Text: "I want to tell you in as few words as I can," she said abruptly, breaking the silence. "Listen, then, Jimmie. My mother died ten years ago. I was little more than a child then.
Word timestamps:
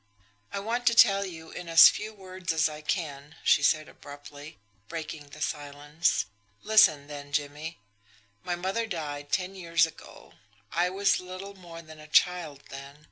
"I 0.51 0.59
want 0.59 0.87
to 0.87 0.95
tell 0.95 1.23
you 1.25 1.51
in 1.51 1.69
as 1.69 1.87
few 1.87 2.11
words 2.11 2.51
as 2.53 2.67
I 2.67 2.81
can," 2.81 3.35
she 3.43 3.61
said 3.61 3.87
abruptly, 3.87 4.57
breaking 4.87 5.29
the 5.29 5.41
silence. 5.41 6.25
"Listen, 6.63 7.05
then, 7.05 7.31
Jimmie. 7.31 7.77
My 8.43 8.55
mother 8.55 8.87
died 8.87 9.31
ten 9.31 9.53
years 9.53 9.85
ago. 9.85 10.33
I 10.71 10.89
was 10.89 11.19
little 11.19 11.53
more 11.53 11.83
than 11.83 11.99
a 11.99 12.07
child 12.07 12.63
then. 12.69 12.99